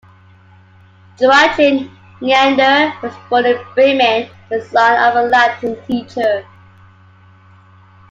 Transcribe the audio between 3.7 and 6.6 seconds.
Bremen, the son of a Latin teacher.